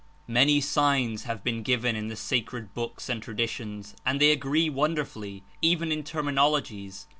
Many 0.27 0.61
signs 0.61 1.25
have 1.25 1.43
been 1.43 1.61
given 1.61 1.95
in 1.95 2.07
the 2.07 2.15
sacred 2.15 2.73
books 2.73 3.07
and 3.07 3.21
traditions 3.21 3.95
and 4.03 4.19
they 4.19 4.31
agree 4.31 4.67
wonderfully, 4.67 5.43
even 5.61 5.91
In 5.91 6.01
terminologies. 6.01 7.05